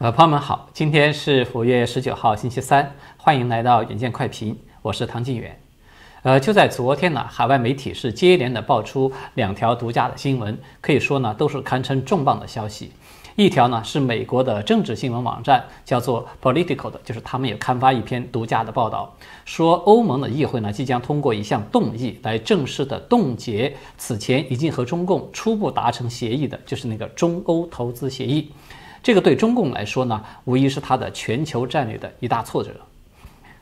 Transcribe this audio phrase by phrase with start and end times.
[0.00, 5.60] 呃，朋友们好，今天是五月十九号，星期三，欢迎来到远见快评，我是唐晋远。
[6.22, 12.92] 呃，就在昨天呢，海外媒体是接连的爆出两条独家的新闻，可以说呢都是堪称重磅的消息。
[13.36, 19.14] 一条呢是美国的政治新闻网站叫做 Political 的，就是他们也刊发一篇独家的报道，
[19.44, 28.50] 说欧盟的议会呢即将通过一项动议来正式的冻结此前已经和中共初步达成协议的，就是那个中欧投资协议。
[29.02, 32.70] 这个对中共来说呢，无疑是它的全球战略的一大挫折。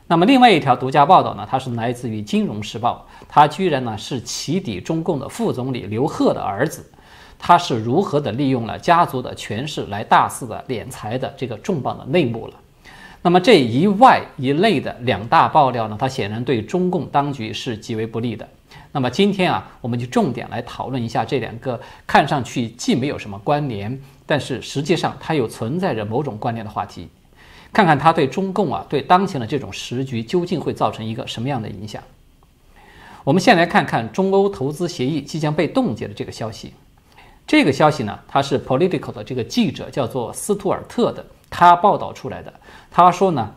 [0.07, 6.83] 那么，另外一条独家报道呢，它是来自于《金融时报》，它居然呢是起底中共的副总理刘鹤的儿子，
[7.37, 12.53] 他是如何的利用了家族的权势来大肆的敛财的这个重磅的内幕了。
[13.21, 18.47] 那么这一外一内的两大爆料呢，它显然对中共当局是极为不利的。
[18.91, 23.99] 那么今天啊，我们就重点来讨论一下这两个看上去既没有什么关联。
[24.25, 27.07] 但是实际上，它又存在着某种关联的话题，
[27.73, 32.03] 看看它对中共啊，对当前的这种时局究竟会造成一个什么样的影响。
[33.23, 36.73] 我们先来看看中欧投资协议即将被冻结的这个消息。
[37.45, 42.53] 这个消息呢，它是 Political 的这个记者叫做斯图尔特的，他报道出来的。
[42.91, 43.51] 他说呢，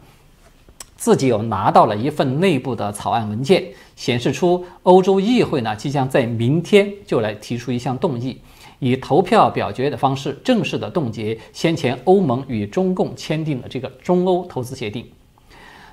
[1.03, 3.61] 自己又拿到了一份内部的草案文件，
[3.97, 8.39] 显示出欧洲议会呢即将在明天就来提出一项动议。
[8.79, 15.05] 以投票表决的方式正式的冻结先前欧盟与中共签订的这个中欧投资协定。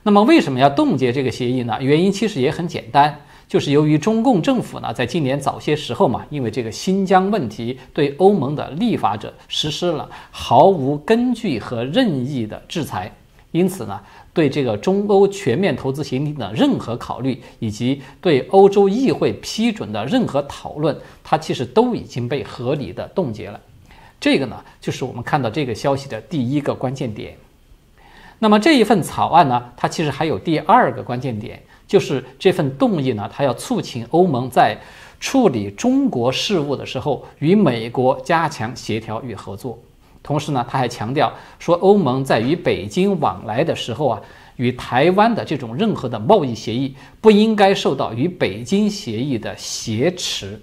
[0.03, 1.75] 那么为什么要冻结这个协议呢？
[1.81, 13.11] 原因其实也很简单，就是由于中共政府呢在今年早些时候嘛，因为这个新疆问题对欧盟的立法者实施了毫无根据和任意的制裁，
[13.49, 13.99] 因此呢。
[14.33, 23.59] 对这个中欧全面投资协定的任何考虑，以及对欧洲议会批准的任何讨论，它其实都已经被合理的冻结了。
[24.19, 27.35] 这个呢，就是我们看到这个消息的第一个关键点。
[28.37, 34.77] 那么这一份草案呢，它其实还有第二个关键点，就是这份动议呢，它要促请欧盟在
[35.19, 39.77] 处理中国事务的时候，与美国加强协调与合作。
[40.29, 44.21] 同时呢，他还强调说，欧盟在与北京往来的时候啊，
[44.57, 50.61] 与台湾的这种任何的贸易协议不应该受到与北京协议的挟持。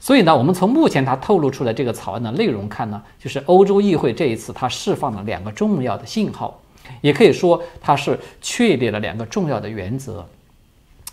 [0.00, 6.60] 所以呢，我们从目前他透露出来这个草案的内容看呢，就是欧洲议会这一次他释放了两个重要的信号，
[7.02, 10.26] 也可以说它是确立了两个重要的原则。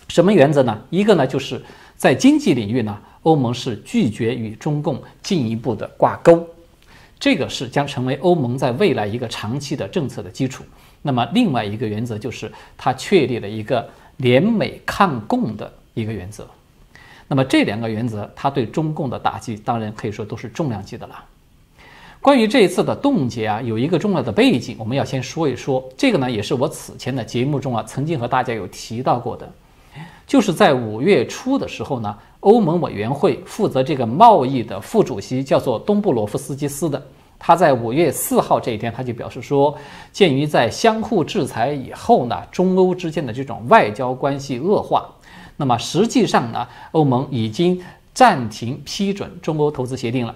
[0.08, 0.76] 什么原则呢？
[0.90, 1.64] 一个呢，就是
[1.96, 6.44] 在经济领域呢，欧盟是拒绝与中共进一步的挂钩。
[7.22, 10.64] 这个是将成为欧盟在未来一个长期的政策的基础。
[11.04, 13.88] 那么，另外一个原则就是它确立了一个
[14.18, 16.48] 联美抗共的一个原则。
[17.28, 21.24] 那么，这两个原则，它对中共的打击当然可以说都是重量级的了。
[22.20, 25.88] 关于这一次的冻结啊，有一个重要的背景，我们要先说一说。
[25.96, 29.52] 这个呢，也是我此前的节目中啊曾经和大家有提到过的，
[30.26, 32.18] 就是在五月初的时候呢。
[32.42, 37.00] 欧盟委员会负责这个贸易的副主席叫做东布罗夫斯基斯的，
[37.38, 39.78] 他在五月四号这一天，他就表示说，
[40.12, 45.08] 鉴于在相互制裁以后呢，中欧之间的这种外交关系恶化，
[45.56, 47.80] 那么实际上呢，欧盟已经
[48.12, 50.34] 暂停批准中欧投资协定了。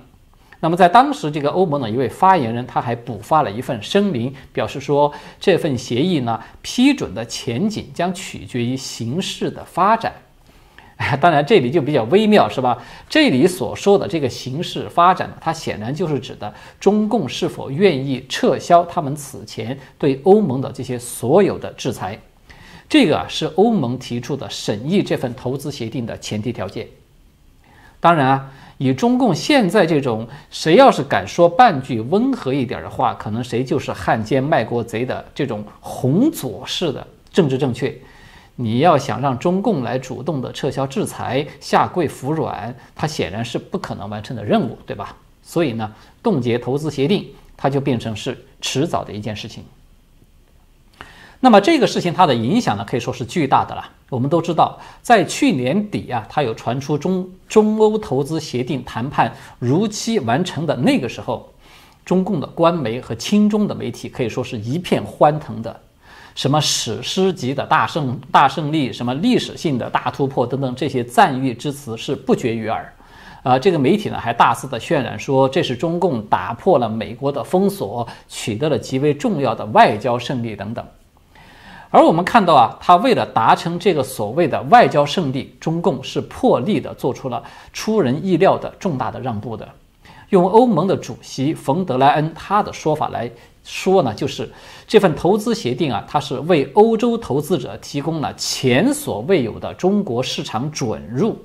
[0.65, 10.11] 那么在当时，这个欧盟的一位发言人他还补发了一份声明，表示说，这份协议呢，批准的前景将取决于形势的发展。
[11.21, 12.81] 当然，这里就比较微妙，是吧？
[13.07, 22.19] 这里所说的这个形势发展呢，它显然就是指的中共是否愿意撤销他们此前对欧盟的这些所有的制裁。
[22.89, 26.87] 这个啊，是欧盟提出的审议这份投资协定的前提条件。
[27.99, 37.95] 当然啊，以中共现在这种，谁要是敢说半句温和一点的话，可能谁就是汉奸卖国贼的这种红左式的政治正确。
[38.57, 45.15] 你要想让中共来主动的撤销制裁、下跪服软，它显然是不可能完成的任务，对吧？
[45.43, 45.93] 所以呢，
[46.23, 49.63] 冻结投资协定，它就变成是迟早的一件事情。
[51.45, 53.87] 那么这个事情它的影响呢，可以说是巨大的了。
[54.09, 61.47] 我们都知道，在去年底啊，它有传出中中欧投资协定谈判如期完成的那个时候，
[62.03, 65.79] 中共的官媒和亲中的媒体可以说是一片欢腾的。
[66.33, 72.91] 什么史诗级的大胜大胜利，什么历史性的大突破等等，这些赞誉之词是不绝于耳。
[73.43, 80.83] 啊，这个媒体呢还大肆的渲染说，这是中共打破了美国的封锁，取得了极为重要的外交胜利等等。
[81.95, 89.65] 而我们看到啊，他为了达成这个所谓的外交胜利，中共是破例的做出了出人意料的重大的让步的。
[90.31, 93.31] 用欧盟的主席冯德莱恩他的说法来
[93.63, 94.51] 说呢，就是
[94.85, 101.37] 这份投资协定啊，它是为欧洲投资者提供了前所未有的中国市场准入。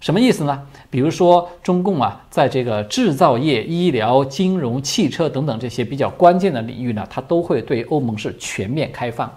[0.00, 0.62] 什么意思呢？
[0.90, 9.28] 比如说，中共啊，在这个制造业、医疗、金融、汽车等等这些比较关键的领域呢，它都会对欧盟是全面开放。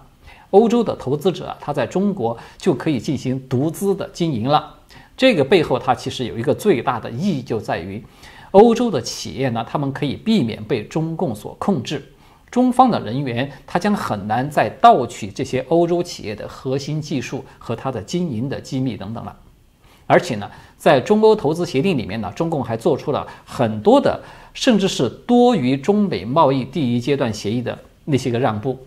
[0.52, 4.76] 欧洲的投资者啊他在中国就可以进行独资的经营了。
[5.18, 8.04] 这个背后，它其实有一个最大的意义，就在于
[8.52, 12.04] 欧洲的企业呢，他们可以避免被中共所控制。
[12.52, 19.36] 中方的人员他将很难再盗取这些欧洲企业的核心技术和它的经营的机密等等了。
[20.12, 24.22] 而且呢，在中欧投资协定里面呢，中共还做出了很多的，
[24.54, 28.78] 甚至是多于中美贸易第一阶段协议的那些个让步。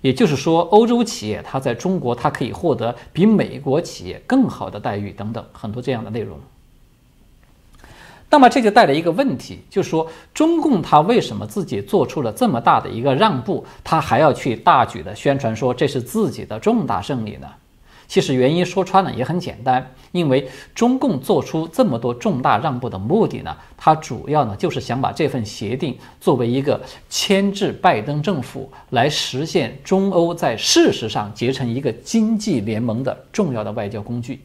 [0.00, 6.38] 也就是说，欧洲企业它在中国它可以获得比美国企业更好的待遇等等很多这样的内容。
[8.30, 17.46] 那么这就带来一个问题，就是说中共它为什么自己做出了这么大的一个让步，它还要去大举的宣传说这是自己的重大胜利呢？
[18.06, 34.40] 其实原因说穿了也很简单，因为中共做出这么多重大让步的目的呢，它主要呢就是想把这份协定作为一个牵制拜登政府来实现中欧在事实上结成一个经济联盟的重要的外交工具。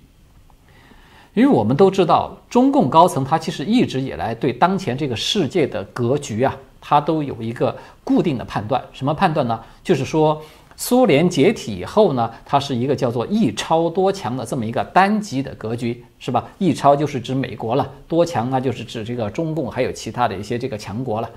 [1.35, 8.83] 因为我们都知道，中共高层他其实一直以来对当前这个世界的格局啊，他都有一个固定的判断。
[8.94, 9.59] 什么判断呢？
[9.83, 10.41] 就是说。
[10.81, 16.49] 苏联解体以后呢，它是一个叫做一超多强的这么一个单极的格局，是吧？
[16.57, 21.29] 一超就是指美国了，多强那就是指这个中共还有其他的一些这个强国了。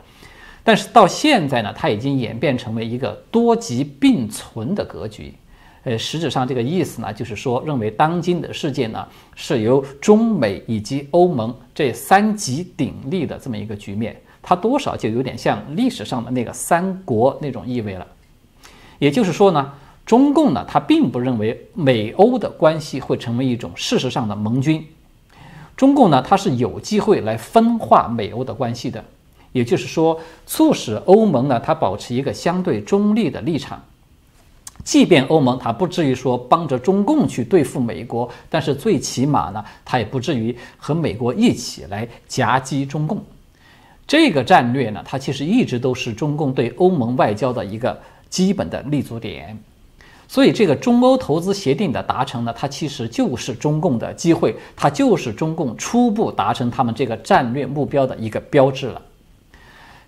[0.63, 5.35] 但是到现在呢，它已经演变成为一个多极并存的格局。
[5.83, 9.05] 呃，实质上这个意思呢，就是说认为当今的世界呢
[9.35, 18.07] 是由中美以及欧盟这三极鼎立的这么一个局面，它多少就有点像历史上的那个三国那种意味了。
[19.03, 19.73] 也就是说呢，
[20.07, 24.87] 中共呢，他并不认为美欧的关系会成为一种事实上的盟军。
[25.77, 29.05] 中共呢，它是有机会来分化美欧的关系的。
[29.51, 33.83] 也就是说，促使欧盟呢，它保持一个相对中立的立场。
[34.85, 43.21] 即便欧盟它不至于说帮着中共去对付美国，但是最起码呢，它也不至于和美国一起来夹击中共。
[44.07, 48.01] 这个战略呢，它其实一直都是中共对欧盟外交的一个。
[48.33, 49.59] 基本的立足点，
[50.27, 59.03] 所以这个中欧投资协定的达成呢，它其实就是中共的机会，它就是中共初步达成他们这个战略目标的一个标志了。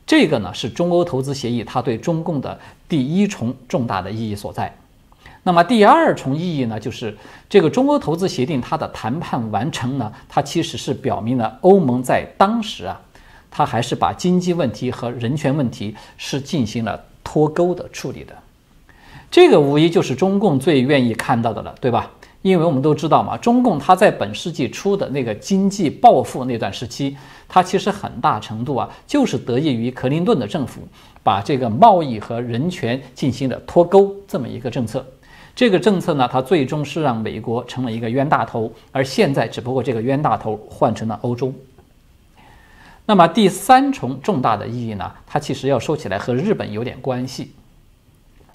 [0.06, 4.74] 这个呢是中欧投资协议它对中共的第一重重大的意义所在。
[5.42, 7.14] 那么第二重意义呢，就是
[7.50, 12.98] 这个中欧投资协定它的谈判完成呢，它其实是表明了欧盟在当时啊，
[13.50, 17.04] 它还是把经济问题和人权问题是进行了。
[17.34, 18.32] 脱钩的处理的，
[19.28, 22.08] 这个无疑就是中共最愿意看到的了，对吧？
[22.42, 27.16] 因为我们都知道嘛，中共它在本世纪初的那个经济暴富那段时期，
[27.48, 30.82] 它其实很大程度啊，就是得益于克林顿的政府
[31.24, 35.04] 把这个贸易和人权进行了脱钩这么一个政策。
[35.56, 41.52] 这个政策呢，它最终是让美国成了一个冤大头，而现在只不过这个冤大头换成了欧洲。
[43.06, 45.12] 那么第三重重大的意义呢？
[45.26, 47.52] 它其实要说起来和日本有点关系。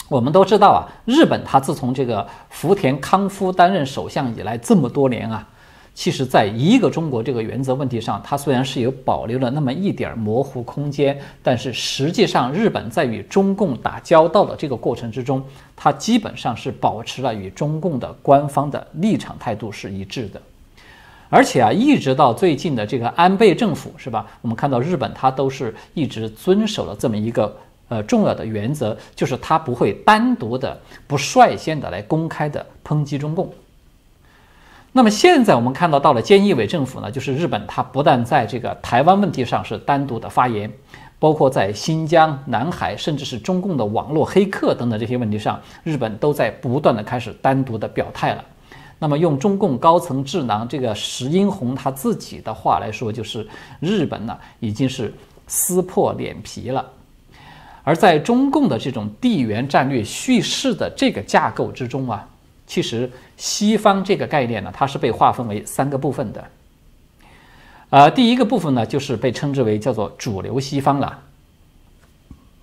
[0.08, 5.48] 我们都知道啊，日本它自从这个福田康夫担任首相以来这么多年啊，
[5.94, 15.44] 其实在一个中国这个原则问题上，它虽然是有保留了那么一点模糊空间，但是实际上日本在与中共打交道的这个过程之中，
[15.76, 20.42] 它基本上是保持了与中共的官方的立场态度是一致的。
[21.30, 24.26] 而且啊，一直到最近的这个安倍政府，是吧？
[24.42, 27.56] 我们看到日本，它都是一直遵守了这么一个
[27.88, 33.54] 呃重要的原则，就是它不会单独的、不率先的来公开的抨击中共。
[34.92, 40.72] 那么现在我们看到，到了菅义伟政府呢，就是日本，它不但在这个台湾问题上是单独的发言，
[41.20, 48.44] 包括在新疆、南海，甚至是中共的网络黑客等等这些问题上，日本都在不断的开始单独的表态了。
[49.00, 53.48] 那么用中共高层智囊这个石英红他自己的话来说，就是
[53.80, 55.14] 日本呢已经是
[55.48, 56.86] 撕破脸皮了。
[57.86, 62.28] 而在中共的这种地缘战略叙事的这个架构之中啊，
[62.68, 66.46] 其实西方这个概念呢，它是被划分为三个部分的。
[67.90, 71.18] 呃，第一个部分呢，就是被称之为叫做主流西方了。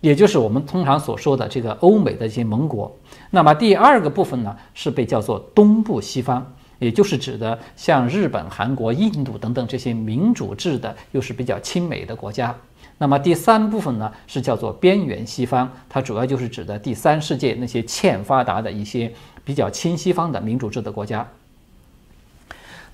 [0.02, 2.94] 也就是我们通常所说的这个欧美的一些盟国。
[3.30, 12.54] 那么第二个部分呢，是被叫做东部西方，也就是指的像日本、韩国、印度等等这些民主制的又是比较亲美的国家。
[12.98, 19.12] 那么第三部分呢，是叫做边缘西方，它主要就是指的第三世界那些欠发达的一些
[19.44, 21.26] 比较亲西方的民主制的国家。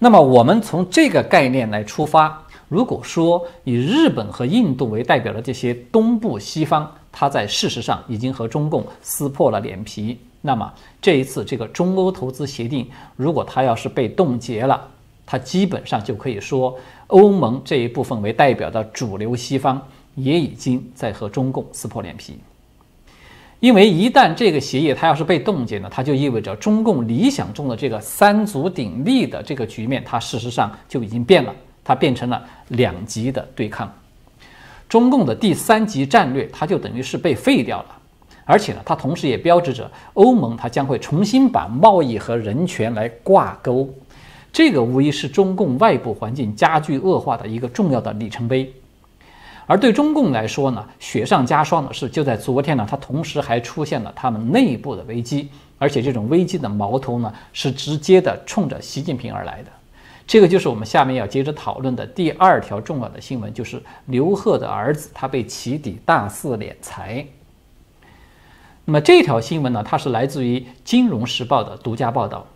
[0.01, 14.89] 那么我们从这个概念来出发，如果说以日本和印度为代表的这些东部西方，它在事实上已经和中共撕破了脸皮，那么这一次这个中欧投资协定，如果它要是被冻结了，
[15.27, 16.77] 它基本上就可以说，
[17.09, 19.81] 欧盟这一部分为代表的主流西方
[20.15, 22.39] 也已经在和中共撕破脸皮。
[23.61, 31.55] 因为一旦这个协议它要是被冻结呢，它就意味着中共理想中的这个三足鼎立的这个局面，它事实上就已经变了，
[31.85, 33.89] 它变成了两极的对抗。
[34.93, 37.87] 中共的第三级战略，它就等于是被废掉了，
[38.45, 43.89] 而且呢，它同时也标志着欧盟它将会重新把贸易和人权来挂钩，
[44.53, 48.71] 这个无疑是中共外部环境加剧恶化的一个重要的里程碑。
[49.67, 59.71] 而对中共来说呢，雪上加霜的是，就在昨天呢，它同时还出现了他们内部的危机，而且这种危机的矛头呢，是直接的冲着习近平而来的。
[60.27, 67.27] 这个就是我们下面要接着讨论的第二条重要的新闻，就是刘鹤的儿子他被起底大肆敛财。
[68.85, 72.47] 那么这条新闻呢，它是来自于《金融时报》的独家报道。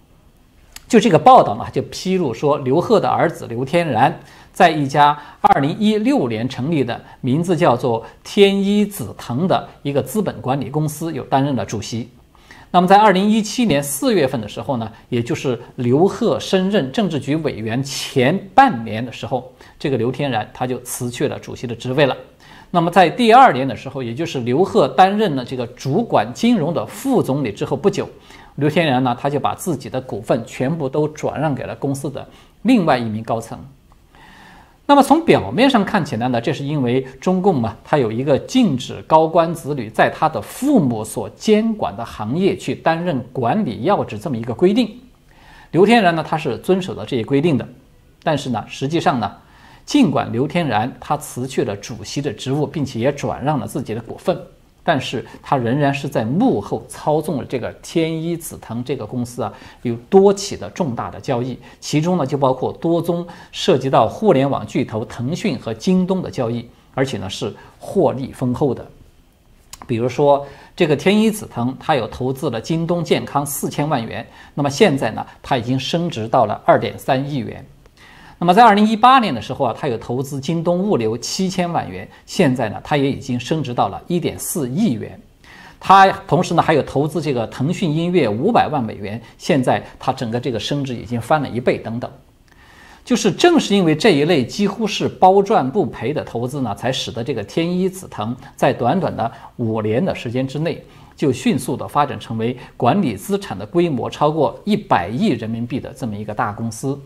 [0.89, 4.21] 就这个报道呢，就披露说，刘鹤的儿子刘天然。
[4.53, 12.09] 在一家二零一六年成立的名字叫做天一紫藤的一个资本管理公司，有担任了主席。
[12.77, 22.15] 那么在二零一七年四月份的时候呢，也就是刘鹤升任政治局委员前半年的时候，这个刘天然他就辞去了主席的职位了。
[22.71, 28.07] 那么在第二年的时候，也就是刘鹤担任了这个主管金融的副总理之后不久，
[28.57, 32.29] 刘天然呢他就把自己的股份全部都转让给了公司的
[32.61, 33.59] 另外一名高层。
[34.89, 44.89] 那么从表面上看起来呢，这是因为中共嘛，它有一个禁止高官子女在他的父母所监管的行业去担任管理要职这么一个规定。
[45.73, 47.69] 刘天然呢，他是遵守了这些规定的，
[48.23, 49.33] 但是呢，实际上呢，
[49.85, 54.41] 尽管刘天然他辞去了主席的职务，并且也转让了自己的股份。
[54.87, 59.53] 但是他仍然是在幕后操纵了这个天一紫藤这个公司啊，
[59.83, 66.65] 有多起的重大的交易，其中呢就包括多宗涉及到互联网巨头腾讯和京东的交易，
[66.95, 68.87] 而且呢是获利丰厚的。
[69.89, 74.25] 比如说这个天一紫藤，它有投资了京东健康四千万元，
[74.55, 77.67] 那么现在呢，它已经升值到了二点三亿元。
[78.39, 85.19] 那么在二零一八年的时候啊，他有投资京东物流七千万元，现在呢，他也已经升值到了一点四亿元。
[85.81, 92.11] 他同时呢，还有投资这个腾讯音乐五百万美元，现在他整个这个升值已经翻了一倍等等。
[93.05, 100.85] 就是正是因为这一类几乎是包赚不赔的投资呢，才使得这个天一紫藤在短短的五年的时间之内，
[101.17, 107.01] 就迅速的发展成为管理资产的规模超过一百亿人民币的这么一个大公司。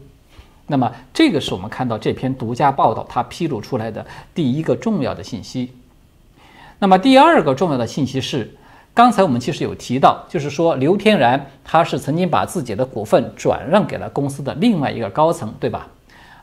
[0.71, 5.73] 那么，这个是我们看到这篇独家报道它披露出来的第一个重要的信息。
[6.79, 8.55] 那么，第二个重要的信息是，
[8.95, 15.89] 刚才我们其实有提到，就是说刘天然他是曾经把自己的股份转让给了公司的另外一个高层，对吧？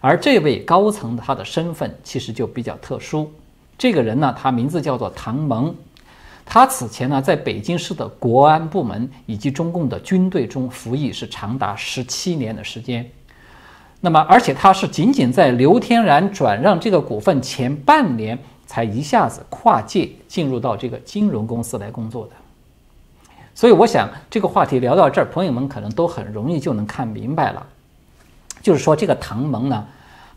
[0.01, 3.31] 而这位高层他的身份其实就比较特殊。
[3.77, 5.73] 这个人呢，他名字叫做唐蒙，
[6.45, 13.09] 他此前呢在北京市的国安部门以及中共的军队中服役是长达十七年的时间。
[13.99, 22.33] 那么，而且他是仅仅在刘天然转让这个股份前半年，才一下子跨界进入到这个金融公司来工作的。
[23.55, 27.65] 所以，我想这个话题聊到这儿，朋友们可能都很容易就能看明白了。
[28.61, 29.87] 就是说，这个唐蒙呢，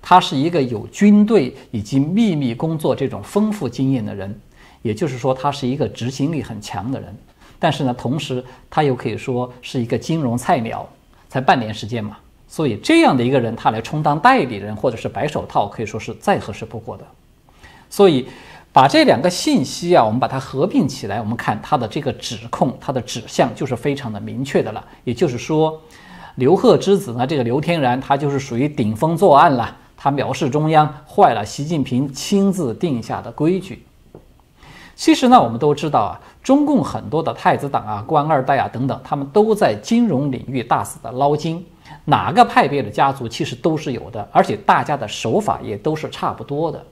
[0.00, 4.40] 他是一个有军队以及秘密工作这种丰富经验的人，
[4.80, 7.14] 也就是说，他是一个执行力很强的人。
[7.58, 10.88] 但是呢，同时他又可以说是一个金融菜鸟，
[11.28, 12.16] 才半年时间嘛。
[12.52, 17.04] 所以这样的一个人，他来充当代理人或者是白手套，可以说是再合适不过的。
[17.88, 18.26] 所以，
[18.72, 24.84] 把这两个信息啊，我们把它合并起来，我们看他的这个指控，他的指向就是非常的明确的了。
[25.04, 25.80] 也就是说，
[26.34, 33.84] 刘贺之子呢，这个刘天然，他就是属于顶风作案了，他藐视中央，坏了习近平亲自定下的规矩。
[34.96, 41.64] 其实呢，我们都知道啊，中共很多的太子党啊、官二代啊等等，他们都在金融领域大肆的捞金。
[42.10, 46.84] 哪个派别的家族其实都是有的，而且大家的手法也都是差不多的。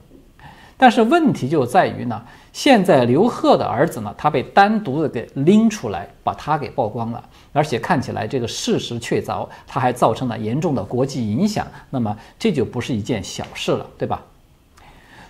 [0.81, 2.23] 但是问题就在于呢，
[2.53, 7.21] 现在刘贺的儿子呢，他被单独的给拎出来，把他给曝光了，
[7.53, 14.23] 而且看起来这个事实确凿，他还造成了严重的国际影响，那么这就不是一件小事了，对吧？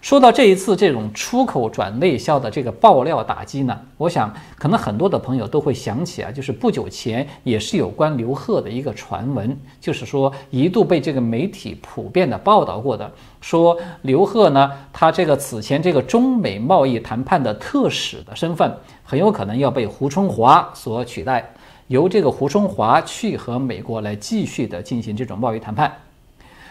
[0.00, 21.52] 说到这一次这种出口转内销的这个爆料打击呢，我想可能很多的朋友都会想起啊，就是不久前也是有关刘贺的一个传闻，就是说一度被这个媒体普遍的报道过的，说刘贺呢，他这个此前这个中美贸易谈判的特使的身份，很有可能要被胡春华所取代，
[21.88, 25.92] 由这个胡春华去和美国来继续的进行这种贸易谈判。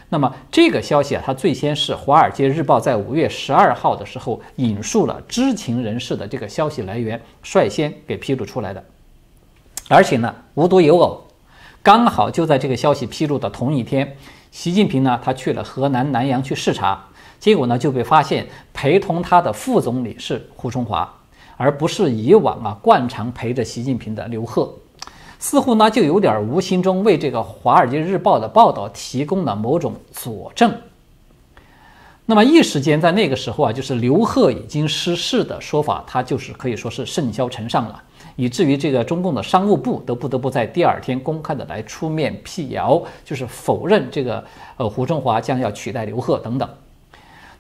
[0.10, 8.84] 那么这个消息啊，它最先是《华尔街日报》在五月十二号的时候引述了知情人士的这个消息来源，率先给披露出来的。
[9.90, 11.26] 而且呢，无独有偶，
[11.84, 14.16] 刚好就在这个消息披露的同一天，
[14.50, 17.06] 习近平呢，他去了河南南阳去视察，
[17.38, 21.14] 结果呢，就被发现陪同他的副总理是胡春华，
[21.58, 24.74] 而不是以往啊惯常陪着习近平的刘鹤。
[25.40, 30.74] 似乎呢，就有点无形中为这个《华尔街日报》的报道提供了某种佐证。
[32.26, 38.04] 那么一时间，在那个时候啊，就是刘贺已经失势的说法，他就是可以说是甚嚣尘上了，
[38.36, 44.44] 以至于这个中共的商务部都不得不在第二天公开的来出面辟谣，就是否认这个
[44.76, 46.68] 呃胡春华将要取代刘贺等等。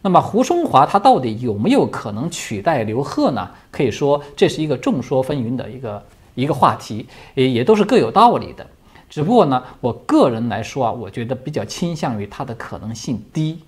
[0.01, 3.49] 那么胡春华他到底有没有可能取代刘贺呢？
[3.71, 6.03] 可以说这是一个众说纷纭的一个。
[6.37, 8.65] 一个话题，也也都是各有道理的，
[9.09, 13.59] 只不过呢，我个人来说啊，我觉得比较倾向于它的可能性低。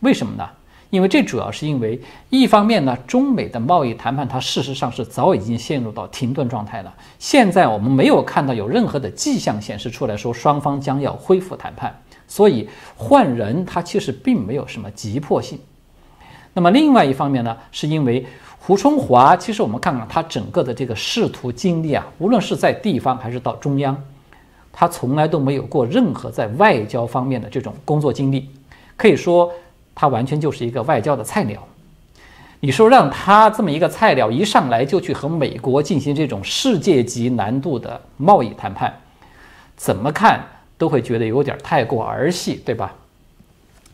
[0.00, 0.48] 为什么呢？
[0.88, 11.94] 因为这主要是因为一方面呢，中美的贸易谈判它事实上是早已经陷入到停顿状态了，现在我们没有看到有任何的迹象显示出来说双方将要恢复谈判，
[12.26, 12.66] 所以
[12.96, 15.58] 换人它其实并没有什么急迫性。
[16.54, 18.24] 那么另外一方面呢，是因为。
[18.70, 24.00] 胡春华，其实我们看看他整个的这个仕途经历啊，无论是在地方还是到中央，
[24.72, 28.48] 他从来都没有过任何在外交方面的这种工作经历，
[28.96, 29.52] 可以说
[29.92, 31.60] 他完全就是一个外交的菜鸟。
[32.60, 38.94] 你说让他这么一个菜鸟一上来就去和美国进行这种世界级难度的贸易谈判，
[39.74, 40.46] 怎么看
[40.78, 42.94] 都会觉得有点太过儿戏，对吧？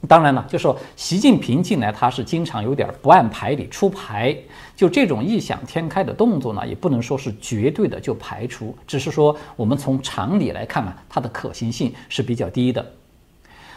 [0.07, 4.37] 当然了，就说习近平进来，他是经常有点不按牌理出牌，
[4.75, 12.85] 就这种异想天开的动作呢，也不能说是绝对的就排除，只是说我们从常理来看啊，它的可行性是比较低的。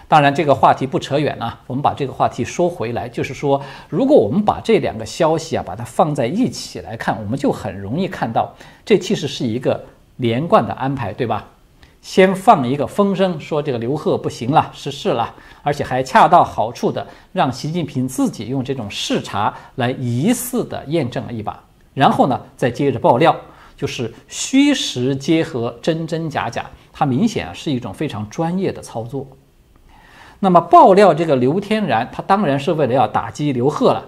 [0.07, 8.51] 当然，这个话题不扯远了，我们把这个话题说回来，就是说，如果我们把这两个消息啊，把它放在一起来看，我们就很容易看到，
[8.83, 9.85] 这其实是一个
[10.17, 11.47] 连贯的安排，对吧？
[12.09, 23.35] 先放一个风声，说这个刘贺不行了，失势了，而且还恰到好处的让习近平自己用这种视察来疑似的验证了一把，然后呢，再接着爆料，
[23.77, 29.27] 就是虚实结合，真真假假，它明显啊是一种非常专业的操作。
[30.39, 34.03] 那么爆料这个刘天然，他当然是为了要打击刘贺了，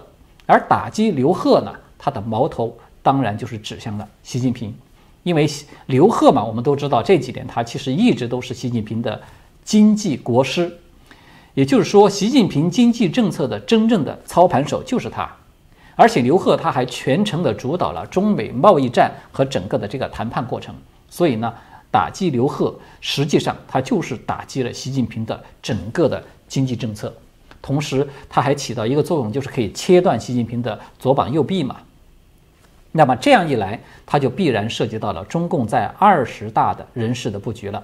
[0.46, 4.74] 而打击刘贺呢，他的矛头当然就是指向了习近平。
[5.22, 5.48] 因为
[5.86, 9.20] 刘鹤嘛，我们都知道这几年他其实一直都是习近平的
[9.64, 10.76] 经济国师，
[11.54, 15.30] 也就是说，习近平经济政策的真正的操盘手就是他。
[15.94, 20.74] 而且刘鹤他还全程的主导了中美贸易战和整个的这个谈判过程，
[21.10, 21.52] 所以呢，
[21.90, 27.14] 打击刘鹤实际上他就是打击了习近平的整个的经济政策，
[27.60, 31.76] 同时他还起到一个作用，就是可以切断习近平的左膀右臂嘛。
[32.92, 37.82] 那么这样一来，它就必然涉及到了中共在二十大的人事的布局了。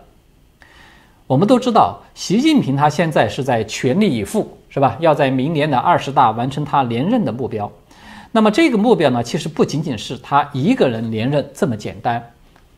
[1.27, 4.97] 我们都知道，习近平他现在是在全力以赴，是吧？
[5.01, 7.71] 要在明年的二十大完成他连任的目标。
[8.33, 12.23] 那么这个目标呢，其实不仅仅是他一个人连任这么简单，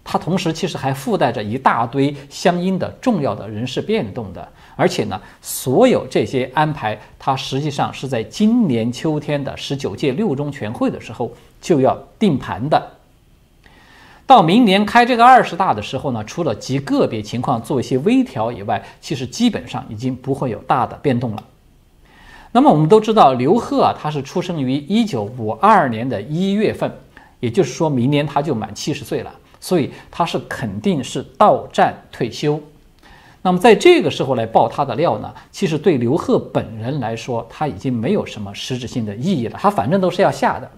[0.03, 4.49] 他同时其实还附带着一大堆相应的重要的人事变动的。
[4.77, 12.93] 而且呢，所有这些安排，它实际上是在今年秋天的十九届六中全会的时候就要定盘的。
[14.27, 21.43] 到明年开这个二十大的时候呢，除了极个别情况做一些微调以外，其实基本上已经不会有大的变动了。
[22.53, 26.93] 那么我们都知道，刘贺啊，他是出生于一九五二年的一月份，
[27.41, 32.61] 也就是说明年他就满七十岁了，所以他是肯定是到站退休。
[33.43, 39.59] 那么在这个时候来爆他的料呢，其实对刘贺本人来说，他已经没有什么实质性的意义了。
[39.61, 40.71] 他反正都是要下的，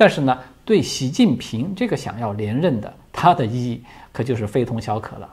[0.00, 3.82] 但是呢，对习近平这个想要连任的，他的意义
[4.12, 5.28] 可就是非同小可了。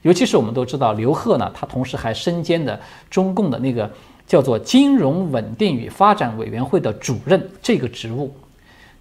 [0.00, 3.90] 尤其是我们都知道，刘贺呢，他同时还身兼的中共的那个
[4.26, 8.34] 叫做金融稳定与发展委员会的主任这个职务。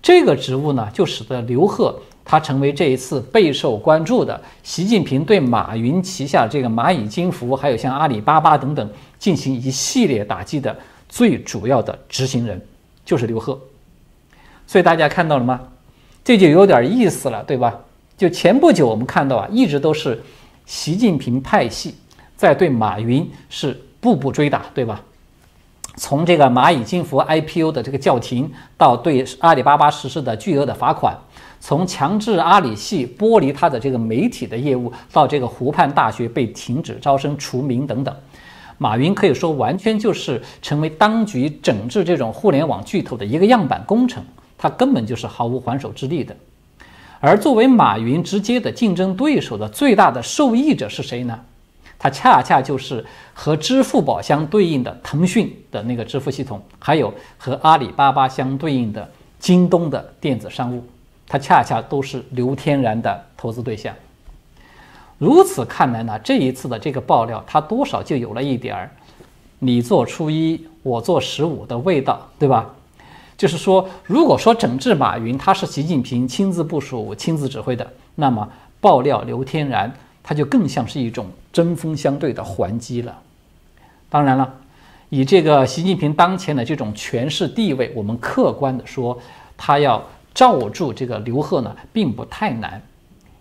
[0.01, 10.77] 这个职务呢，就使得刘鹤他成为这一次备受关注的习近平对马云旗下这个蚂蚁金服，还有像阿里巴巴等等进行一系列打击的
[11.07, 12.61] 最主要的执行人，
[13.05, 13.57] 就是刘鹤。
[14.71, 15.59] 所以大家看到了吗？
[16.23, 17.77] 这就有点意思了，对吧？
[18.17, 20.23] 就前不久我们看到啊，一直都是
[20.65, 21.93] 习近平派系
[22.37, 25.01] 在对马云是步步追打，对吧？
[25.97, 31.17] 从这个蚂蚁金服 IPO 的这个叫停，到对阿里巴巴实施的巨额的罚款，
[31.59, 38.15] 从强制阿里系剥离它的这个媒体的业务，到这个湖畔大学被停止招生除名等等，
[38.77, 44.23] 马云可以说完全就是成为当局整治这种互联网巨头的一个样板工程，
[44.61, 46.37] 他根本就是毫无还手之力的。
[47.19, 51.39] 而作为马云直接的竞争对手的最大的受益者是谁呢？
[51.97, 59.07] 它恰恰就是和支付宝相对应的腾讯的那个支付系统，还有和阿里巴巴相对应的
[59.39, 60.83] 京东的电子商务，
[61.27, 63.93] 它恰恰都是刘天然的投资对象。
[65.17, 68.91] 如此看来呢，这一次的这个爆料，它多少就有了一点儿
[69.59, 72.73] “你做初一，我做十五”的味道，对吧？
[73.41, 78.47] 就是说，如果说整治马云，他是习近平亲自部署、亲自指挥的，那么
[78.79, 79.91] 爆料刘天然。
[80.21, 83.17] 他就更像是一种针锋相对的还击了。
[84.11, 84.53] 当然了，
[85.09, 89.17] 以这个习近平当前的这种权势地位，我们客观的说，
[89.57, 92.79] 他要罩住这个刘鹤呢，并不太难。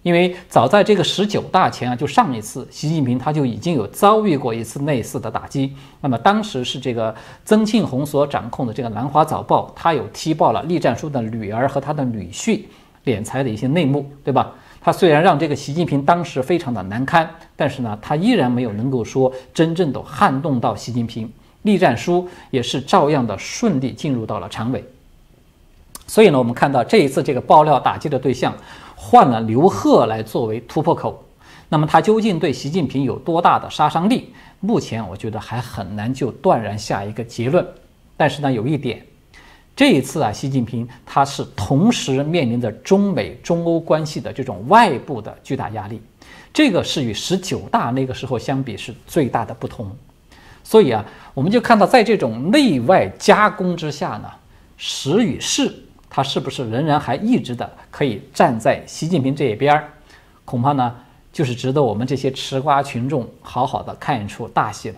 [0.03, 5.75] 因为早在这个十九大前啊，就上一次习近平他就已经有遭遇过一次类似的打击。
[6.01, 12.63] 那么当时是这个曾庆红所掌控的这个《南华早报》，他有踢爆了栗战书的女儿和他的女婿
[13.05, 14.53] 敛财的一些内幕，对吧？
[14.81, 21.31] 他虽然让这个习近平当时非常的难堪，但是呢，他依然没有能够说真正的撼动到习近平。
[21.63, 24.83] 栗战书也是照样的顺利进入到了常委。
[26.07, 28.57] 所以呢，我们看到这一次这个爆料打击的对象
[29.03, 31.25] 换了刘鹤来作为突破口，
[31.71, 34.29] 那么他究竟对习近平有多大的杀伤力？
[34.61, 37.67] 目前我觉得还很难就断然下一个结论。
[38.15, 39.03] 但是呢，有一点。
[39.75, 46.03] 这一次啊，习近平他是同时面临着中美、中欧关系的这种外部的巨大压力，
[46.53, 49.91] 这个是与十九大那个时候相比是最大的不同。
[50.63, 54.31] 所以啊，我们就看到在这种内外夹攻之下呢，
[54.77, 55.75] 时与势，
[56.11, 59.89] 他是不是仍然还一直的可以站在习近平这一边儿？
[60.45, 60.97] 恐怕呢，
[61.33, 64.97] 就是值得我们这些吃瓜群众好好的看一出大戏了。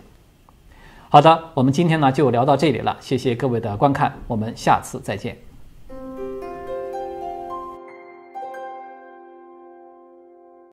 [1.09, 5.42] 好的，我们今天呢就聊到这里了，谢谢各位的观看，我们下次再见。